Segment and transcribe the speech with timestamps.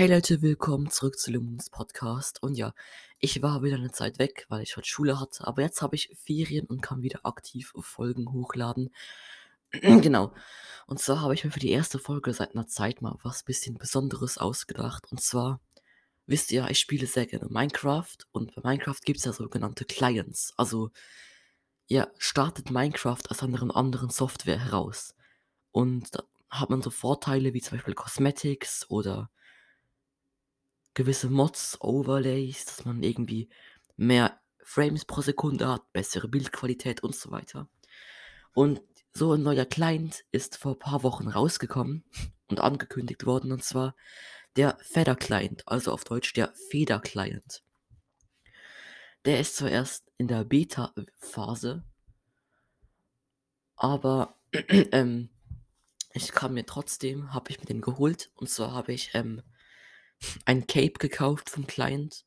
[0.00, 2.42] Hey Leute, willkommen zurück zu Lumens Podcast.
[2.42, 2.72] Und ja,
[3.18, 6.08] ich war wieder eine Zeit weg, weil ich heute Schule hatte, aber jetzt habe ich
[6.16, 8.94] Ferien und kann wieder aktiv Folgen hochladen.
[9.72, 10.32] genau.
[10.86, 13.76] Und zwar habe ich mir für die erste Folge seit einer Zeit mal was bisschen
[13.76, 15.04] Besonderes ausgedacht.
[15.12, 15.60] Und zwar,
[16.24, 20.54] wisst ihr, ich spiele sehr gerne Minecraft und bei Minecraft gibt es ja sogenannte Clients.
[20.56, 20.92] Also,
[21.88, 25.14] ihr startet Minecraft aus einer anderen Software heraus.
[25.72, 29.28] Und da hat man so Vorteile wie zum Beispiel Cosmetics oder
[30.94, 33.48] gewisse Mods, Overlays, dass man irgendwie
[33.96, 37.68] mehr Frames pro Sekunde hat, bessere Bildqualität und so weiter.
[38.54, 38.80] Und
[39.12, 42.04] so ein neuer Client ist vor ein paar Wochen rausgekommen
[42.48, 43.94] und angekündigt worden, und zwar
[44.56, 47.62] der Feather Client, also auf Deutsch der Feder Client.
[49.24, 51.84] Der ist zuerst in der Beta-Phase,
[53.76, 54.36] aber
[54.92, 55.30] ähm,
[56.12, 59.42] ich kann mir trotzdem, habe ich mir den geholt, und zwar habe ich ähm,
[60.44, 62.24] ein Cape gekauft vom Client.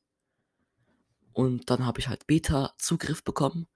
[1.31, 3.67] Und dann habe ich halt Beta-Zugriff bekommen.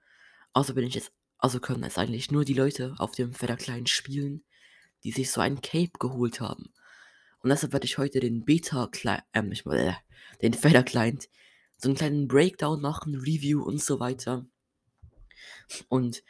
[0.53, 3.89] Also bin ich jetzt, also können es eigentlich nur die Leute auf dem Feather Client
[3.89, 4.43] spielen,
[5.03, 6.73] die sich so ein Cape geholt haben.
[7.39, 9.93] Und deshalb werde ich heute den Beta Client, ähm, äh,
[10.41, 11.29] den Feather Client,
[11.77, 14.45] so einen kleinen Breakdown machen, Review und so weiter.
[15.87, 16.23] Und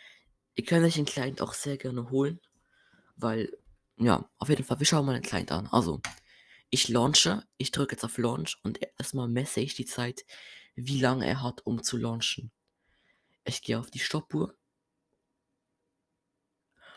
[0.55, 2.39] ihr könnt euch den Client auch sehr gerne holen,
[3.15, 3.51] weil,
[3.97, 5.67] ja, auf jeden Fall, wir schauen mal den Client an.
[5.67, 6.01] Also,
[6.69, 10.25] ich launche, ich drücke jetzt auf Launch und erstmal messe ich die Zeit,
[10.75, 12.51] wie lange er hat, um zu launchen.
[13.45, 14.55] Ich gehe auf die Stoppuhr.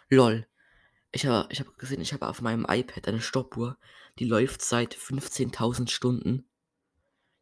[0.09, 0.47] Lol.
[1.13, 3.79] Ich habe ich hab gesehen, ich habe auf meinem iPad eine Stoppuhr,
[4.19, 6.49] die läuft seit 15.000 Stunden.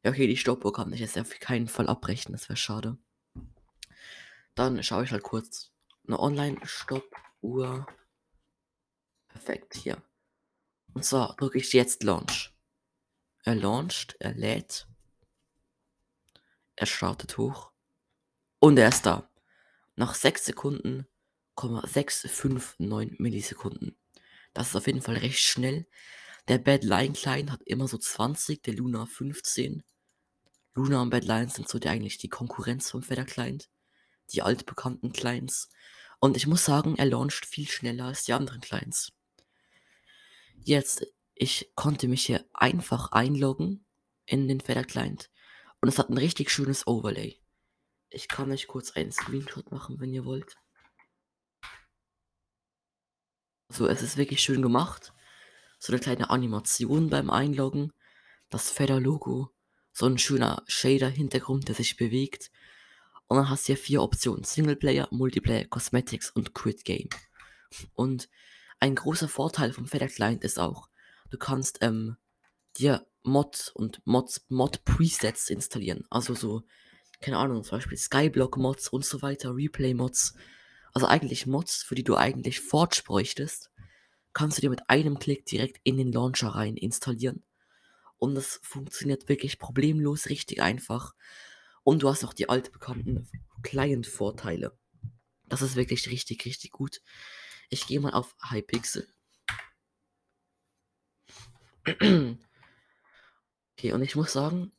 [0.04, 2.98] Ja, okay, die Stoppuhr kann ich jetzt auf keinen Fall abbrechen, das wäre schade.
[4.54, 5.70] Dann schaue ich halt kurz
[6.06, 7.86] eine Online-Stoppuhr.
[9.28, 10.02] Perfekt, hier.
[10.94, 12.52] Und zwar drücke ich jetzt Launch.
[13.44, 14.86] Er launcht, er lädt.
[16.76, 17.70] Er startet hoch.
[18.60, 19.30] Und er ist da.
[19.96, 21.06] Nach 6 Sekunden,
[21.56, 23.96] 659 Millisekunden.
[24.54, 25.86] Das ist auf jeden Fall recht schnell.
[26.48, 29.82] Der Bad Line Client hat immer so 20, der Luna 15.
[30.74, 33.68] Luna und Bad Line sind so die, eigentlich die Konkurrenz vom Feather Client.
[34.30, 35.68] Die altbekannten Clients.
[36.20, 39.12] Und ich muss sagen, er launcht viel schneller als die anderen Clients.
[40.64, 43.84] Jetzt, ich konnte mich hier einfach einloggen
[44.26, 45.30] in den Feather Client
[45.80, 47.38] und es hat ein richtig schönes Overlay.
[48.10, 50.56] Ich kann euch kurz einen Screenshot machen, wenn ihr wollt.
[53.70, 55.12] So, es ist wirklich schön gemacht.
[55.78, 57.92] So eine kleine Animation beim Einloggen.
[58.48, 59.50] Das Feather-Logo.
[59.92, 62.50] So ein schöner Shader-Hintergrund, der sich bewegt.
[63.26, 64.44] Und dann hast du hier vier Optionen.
[64.44, 67.10] Singleplayer, Multiplayer, Cosmetics und Quit Game.
[67.94, 68.30] Und
[68.80, 70.88] ein großer Vorteil vom Feather Client ist auch,
[71.30, 72.16] du kannst ähm,
[72.76, 76.04] dir Mod und Mods, Mod-Presets installieren.
[76.10, 76.62] Also so,
[77.20, 80.34] keine Ahnung, zum Beispiel Skyblock-Mods und so weiter, Replay-Mods.
[80.92, 83.70] Also eigentlich Mods, für die du eigentlich Forge bräuchtest,
[84.32, 87.44] kannst du dir mit einem Klick direkt in den Launcher rein installieren.
[88.18, 91.14] Und das funktioniert wirklich problemlos, richtig einfach.
[91.82, 93.28] Und du hast auch die altbekannten
[93.62, 94.76] Client-Vorteile.
[95.46, 97.00] Das ist wirklich richtig, richtig gut.
[97.68, 99.06] Ich gehe mal auf Hypixel.
[101.86, 102.38] okay,
[103.92, 104.72] und ich muss sagen,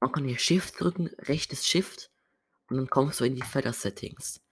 [0.00, 2.10] man kann hier Shift drücken, rechtes Shift
[2.68, 4.42] und dann kommst du in die Feather Settings.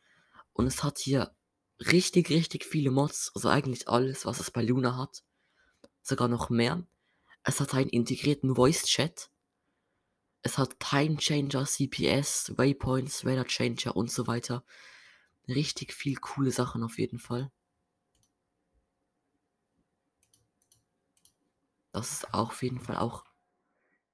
[0.54, 1.34] Und es hat hier
[1.78, 5.22] richtig, richtig viele Mods, also eigentlich alles, was es bei Luna hat.
[6.02, 6.86] Sogar noch mehr.
[7.44, 9.30] Es hat einen integrierten Voice Chat.
[10.42, 14.64] Es hat Time Changer, CPS, Waypoints, Radar Changer und so weiter
[15.48, 17.50] richtig viel coole Sachen auf jeden Fall.
[21.92, 23.24] Das ist auf jeden Fall auch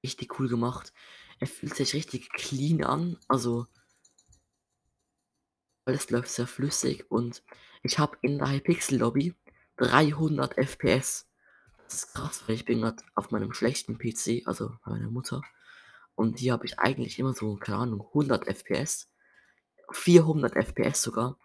[0.02, 0.92] richtig cool gemacht.
[1.38, 3.66] Er fühlt sich richtig clean an, also
[5.84, 7.42] alles läuft sehr flüssig und
[7.82, 9.34] ich habe in der Hypixel Lobby
[9.76, 11.26] 300 FPS.
[11.84, 15.40] Das ist krass, weil ich bin gerade auf meinem schlechten PC, also bei meiner Mutter.
[16.14, 19.08] Und die habe ich eigentlich immer so, keine Ahnung, 100 FPS.
[19.92, 21.38] 400 FPS sogar.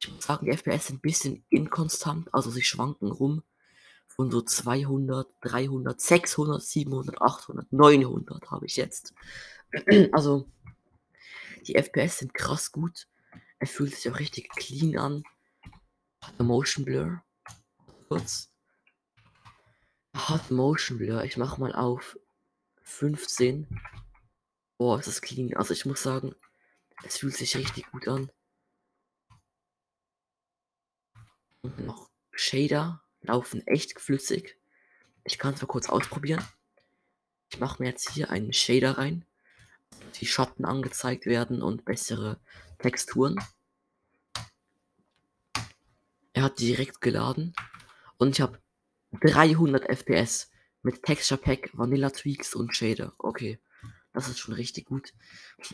[0.00, 3.42] Ich muss sagen, die FPS sind ein bisschen inkonstant, also sie schwanken rum
[4.06, 9.14] von so 200, 300, 600, 700, 800, 900 habe ich jetzt.
[10.12, 10.46] Also
[11.66, 13.06] die FPS sind krass gut.
[13.58, 15.22] Er fühlt sich auch richtig clean an.
[16.20, 17.22] Hat Motion Blur.
[18.08, 18.50] Kurz.
[20.14, 21.24] Hat Motion Blur.
[21.24, 22.18] Ich mache mal auf
[22.82, 23.80] 15.
[24.76, 25.56] Boah, ist das clean.
[25.56, 26.34] Also ich muss sagen,
[27.04, 28.30] es fühlt sich richtig gut an.
[31.62, 34.58] Und noch Shader laufen echt flüssig.
[35.24, 36.44] Ich kann es mal kurz ausprobieren.
[37.50, 39.24] Ich mache mir jetzt hier einen Shader rein,
[40.20, 42.40] die Schatten angezeigt werden und bessere
[42.78, 43.38] Texturen.
[46.32, 47.54] Er hat direkt geladen
[48.16, 48.58] und ich habe
[49.20, 50.50] 300 FPS
[50.82, 53.12] mit Texture Pack, Vanilla Tweaks und Shader.
[53.18, 53.60] Okay,
[54.12, 55.12] das ist schon richtig gut.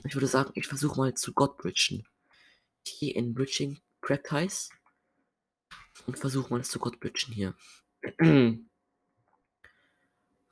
[0.05, 2.06] Ich würde sagen, ich versuche mal zu Godbridgen.
[2.85, 4.70] Ich gehe in Bridging Practice
[6.06, 7.55] und versuche mal zu Godbridgen hier.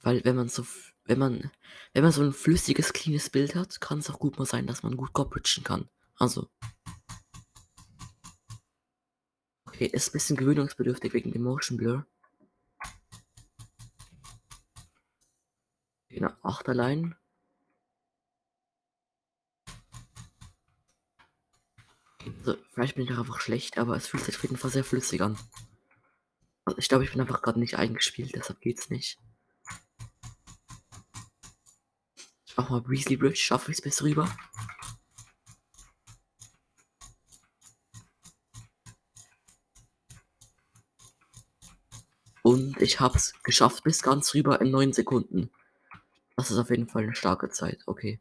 [0.03, 0.67] Weil wenn man so,
[1.05, 1.50] wenn man,
[1.93, 4.83] wenn man so ein flüssiges, cleanes Bild hat, kann es auch gut mal sein, dass
[4.83, 5.88] man gut Godbridgen kann.
[6.17, 6.50] Also.
[9.65, 12.06] Okay, ist ein bisschen gewöhnungsbedürftig wegen dem Motion Blur.
[16.09, 17.15] Genau, Achterlein.
[22.26, 24.84] Also, vielleicht bin ich auch einfach schlecht, aber es fühlt sich auf jeden Fall sehr
[24.84, 25.38] flüssig an.
[26.64, 29.19] Also ich glaube, ich bin einfach gerade nicht eingespielt, deshalb geht's nicht.
[32.44, 34.28] Ich mach mal Breezy Bridge, schaffe ich es bis rüber.
[42.43, 45.50] Und ich habe es geschafft bis ganz rüber in 9 Sekunden.
[46.37, 47.82] Das ist auf jeden Fall eine starke Zeit.
[47.87, 48.20] Okay.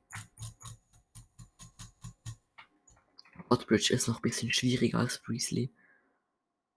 [3.50, 5.71] Hotbridge ist noch ein bisschen schwieriger als Breesley.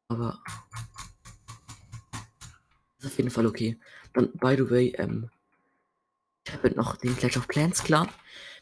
[0.09, 0.43] Aber
[2.99, 3.79] ist auf jeden Fall okay.
[4.15, 5.31] Dann, by the way, ähm,
[6.47, 8.09] ich habe noch den Clash of Clans Clan.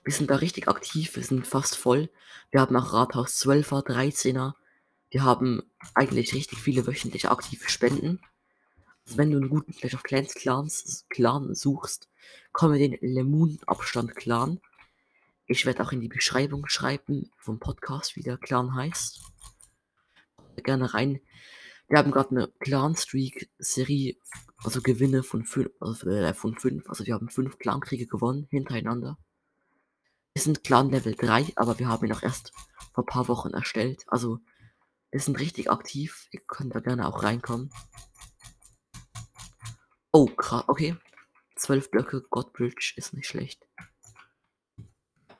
[0.05, 2.11] Wir sind da richtig aktiv, wir sind fast voll.
[2.51, 4.55] Wir haben auch Rathaus 12er, 13er.
[5.11, 5.63] Wir haben
[5.95, 8.21] eigentlich richtig viele wöchentliche aktive Spenden.
[9.05, 10.35] Also wenn du einen guten Clash of Clans
[11.09, 12.09] Clan suchst,
[12.53, 14.61] komme den Lemon Abstand Clan.
[15.49, 19.21] Ich werde auch in die Beschreibung schreiben vom Podcast, wie der Clan heißt.
[20.57, 21.21] Gerne rein.
[21.89, 24.17] Wir haben gerade eine Clan Streak Serie,
[24.65, 26.89] also Gewinne von 5, also, äh, von 5.
[26.89, 29.19] Also wir haben 5 Clankriege gewonnen hintereinander.
[30.35, 32.53] Wir sind Clan Level 3, aber wir haben ihn auch erst
[32.93, 34.05] vor ein paar Wochen erstellt.
[34.09, 34.41] Also
[35.13, 36.27] wir sind richtig aktiv.
[36.33, 37.71] Ihr könnt da gerne auch reinkommen.
[40.11, 40.97] Oh, krass, okay.
[41.55, 43.65] 12 Blöcke Godbridge ist nicht schlecht.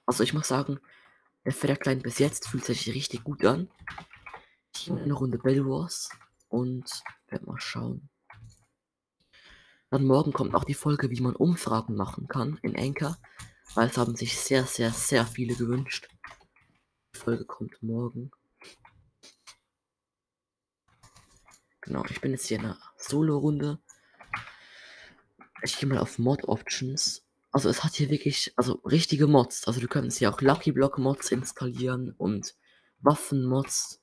[0.07, 0.79] Also ich muss sagen,
[1.45, 3.69] der Federklein bis jetzt fühlt sich richtig gut an.
[4.75, 6.11] Ich eine Runde Bell Wars
[6.49, 6.89] und
[7.27, 8.09] werde mal schauen.
[9.91, 13.19] Dann morgen kommt auch die Folge, wie man Umfragen machen kann in Anchor,
[13.75, 16.09] weil es haben sich sehr, sehr, sehr viele gewünscht.
[17.15, 18.31] Die Folge kommt morgen.
[21.81, 23.79] Genau, ich bin jetzt hier in einer Solo-Runde.
[25.63, 27.26] Ich gehe mal auf Mod Options
[27.57, 29.67] also es hat hier wirklich, also richtige Mods.
[29.67, 32.55] Also du kannst hier auch Lucky Block Mods installieren und
[33.01, 34.03] Waffenmods.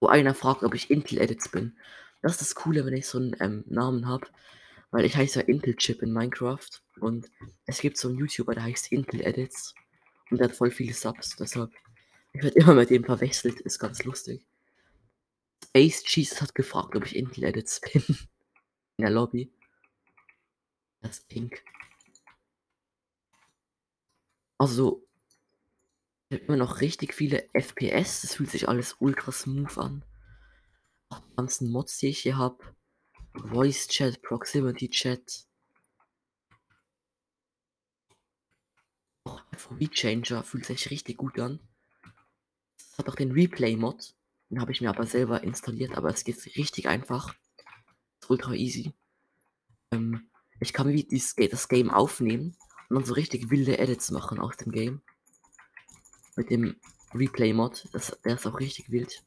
[0.00, 1.76] Wo einer fragt, ob ich Intel Edits bin.
[2.22, 4.28] Das ist das Coole, wenn ich so einen ähm, Namen habe.
[4.92, 6.70] Weil ich heiße ja Intel Chip in Minecraft.
[6.98, 7.30] Und
[7.66, 9.74] es gibt so einen YouTuber, der heißt Intel Edits.
[10.30, 11.36] Und der hat voll viele Subs.
[11.36, 11.70] Deshalb,
[12.32, 13.60] ich werde immer mit dem verwechselt.
[13.60, 14.46] Ist ganz lustig.
[15.62, 18.02] Space Jesus hat gefragt, ob ich Intel Edits bin.
[18.96, 19.52] In der Lobby.
[21.02, 21.62] Das Pink.
[24.56, 25.04] Also,
[26.28, 28.22] ich habe immer noch richtig viele FPS.
[28.22, 30.04] Das fühlt sich alles ultra smooth an.
[31.08, 32.64] Auch die ganzen Mods, die ich hier habe.
[33.34, 35.46] Voice Chat, Proximity Chat.
[39.24, 41.60] Auch FOV Changer fühlt sich richtig gut an.
[42.76, 44.14] Es hat auch den Replay-Mod.
[44.50, 47.34] Den habe ich mir aber selber installiert, aber es geht richtig einfach.
[48.20, 48.92] Ist ultra easy.
[49.90, 50.30] Ähm,
[50.62, 52.56] ich kann wie das Game aufnehmen
[52.88, 55.02] und dann so richtig wilde Edits machen aus dem Game.
[56.36, 56.76] Mit dem
[57.12, 57.88] Replay-Mod.
[58.24, 59.24] Der ist auch richtig wild.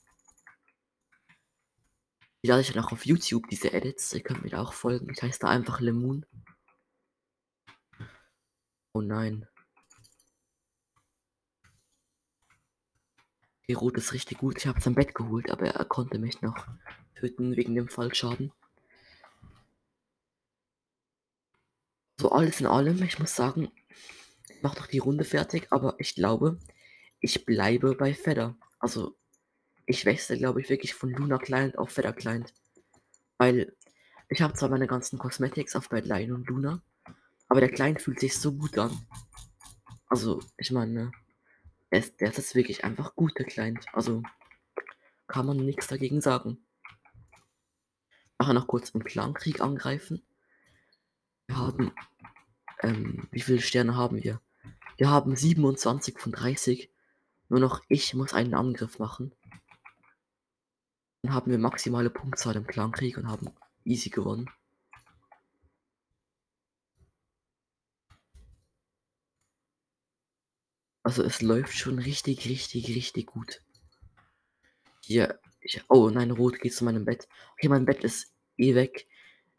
[2.42, 4.14] Die lade ich dann auch auf YouTube, diese Edits.
[4.14, 5.10] Ihr könnt mir da auch folgen.
[5.12, 6.26] Ich heiße da einfach Lemon.
[8.94, 9.48] Oh nein.
[13.68, 14.58] Die Rot ist richtig gut.
[14.58, 16.66] Ich habe sein Bett geholt, aber er konnte mich noch
[17.16, 18.54] töten wegen dem Fallschaden.
[22.18, 23.72] So alles in allem, ich muss sagen,
[24.50, 26.60] ich mache doch die Runde fertig, aber ich glaube,
[27.20, 28.56] ich bleibe bei Feather.
[28.80, 29.16] Also,
[29.86, 32.54] ich wechsle, glaube ich, wirklich von Luna Client auf Feather Client.
[33.38, 33.76] Weil
[34.30, 36.82] ich habe zwar meine ganzen Cosmetics auf Bad Lion und Luna,
[37.48, 39.08] aber der Client fühlt sich so gut an.
[40.08, 41.12] Also, ich meine,
[41.92, 43.86] der ist, der ist wirklich einfach gut, der Client.
[43.94, 44.24] Also,
[45.28, 46.66] kann man nichts dagegen sagen.
[48.40, 50.24] Nachher noch kurz im Clankrieg angreifen.
[51.48, 51.92] Wir haben,
[52.82, 54.42] ähm, wie viele Sterne haben wir?
[54.98, 56.90] Wir haben 27 von 30.
[57.50, 59.34] Nur noch ich muss einen Angriff machen.
[61.22, 63.50] Dann haben wir maximale Punktzahl im Clankrieg und haben
[63.84, 64.50] easy gewonnen.
[71.04, 73.62] Also es läuft schon richtig, richtig, richtig gut.
[75.02, 77.28] Hier, ich, oh nein, rot geht zu meinem Bett.
[77.54, 79.08] Okay, mein Bett ist eh weg.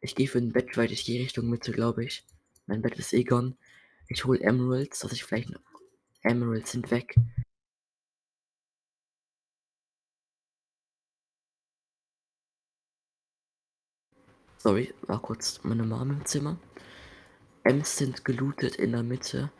[0.06, 2.24] Ich gehe für ein Bett, weil ich gehe Richtung Mitte, glaube ich.
[2.66, 3.56] Mein Bett ist gone.
[4.06, 5.60] Ich hole Emeralds, dass ich vielleicht noch...
[6.22, 7.16] Emeralds sind weg.
[14.58, 16.56] Sorry, war kurz meine Mom im Zimmer.
[17.64, 19.50] Ems sind gelootet in der Mitte.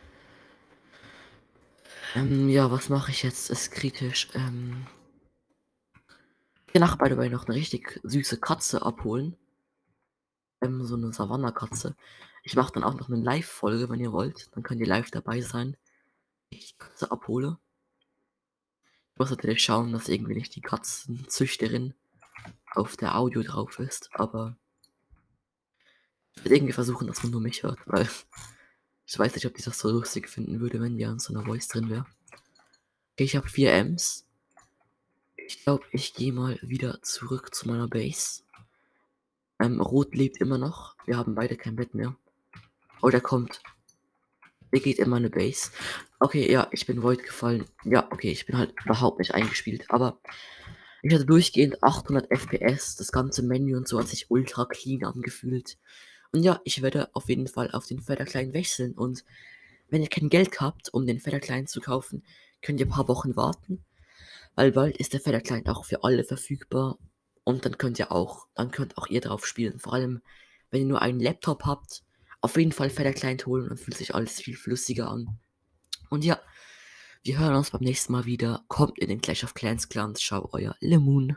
[2.15, 3.51] Ähm, ja, was mache ich jetzt?
[3.51, 4.29] Ist kritisch.
[4.35, 4.87] Ähm,
[6.71, 9.37] hier nach by the way noch eine richtig süße Katze abholen.
[10.61, 11.97] Ähm, so eine Savanna-Katze.
[12.43, 14.49] Ich mache dann auch noch eine Live-Folge, wenn ihr wollt.
[14.53, 15.77] Dann könnt ihr live dabei sein.
[16.51, 17.59] Ich die Katze abhole.
[19.13, 21.95] Ich muss natürlich schauen, dass irgendwie nicht die Katzenzüchterin
[22.73, 24.57] auf der Audio drauf ist, aber
[26.35, 28.09] ich werde irgendwie versuchen, dass man nur mich hört, weil
[29.07, 31.47] ich weiß nicht, ob ich das so lustig finden würde, wenn ja in so einer
[31.47, 32.07] Voice drin wäre.
[33.15, 34.27] Okay, ich habe 4 Ms.
[35.37, 38.43] Ich glaube, ich gehe mal wieder zurück zu meiner Base.
[39.61, 40.97] Ähm, Rot lebt immer noch.
[41.07, 42.17] Wir haben beide kein Bett mehr.
[43.03, 43.63] Oh, der kommt.
[44.73, 45.71] Der geht in meine Base.
[46.19, 47.67] Okay, ja, ich bin Void gefallen.
[47.85, 49.87] Ja, okay, ich bin halt überhaupt nicht eingespielt.
[49.89, 50.19] Aber
[51.03, 52.97] ich hatte durchgehend 800 FPS.
[52.97, 55.79] Das ganze Menü und so hat sich ultra clean angefühlt.
[56.33, 58.93] Und ja, ich werde auf jeden Fall auf den Federklein wechseln.
[58.93, 59.25] Und
[59.89, 62.25] wenn ihr kein Geld habt, um den Federklein zu kaufen,
[62.61, 63.85] könnt ihr ein paar Wochen warten.
[64.55, 66.99] Weil bald ist der Federklein auch für alle verfügbar.
[67.47, 69.79] Und dann könnt ihr auch, dann könnt auch ihr drauf spielen.
[69.79, 70.21] Vor allem,
[70.73, 72.03] wenn ihr nur einen Laptop habt,
[72.41, 75.39] auf jeden Fall Federklein holen und fühlt sich alles viel flüssiger an.
[76.11, 76.41] Und ja,
[77.23, 78.65] wir hören uns beim nächsten Mal wieder.
[78.67, 80.19] Kommt in den Clash of Clans Clans.
[80.19, 81.37] Ciao, euer Lemoon.